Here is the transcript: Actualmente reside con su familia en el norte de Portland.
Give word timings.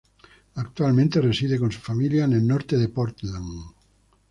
Actualmente 0.55 1.21
reside 1.21 1.59
con 1.59 1.71
su 1.71 1.79
familia 1.79 2.25
en 2.25 2.33
el 2.33 2.47
norte 2.47 2.75
de 2.75 2.89
Portland. 2.89 3.71